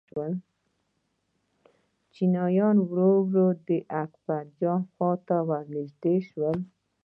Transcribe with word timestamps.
چیني 2.13 2.59
ورو 2.87 3.11
ورو 3.29 3.47
د 3.67 3.69
اکبرجان 4.03 4.81
خواته 4.93 5.37
را 5.49 5.59
نژدې 5.73 6.15
شو. 6.27 6.49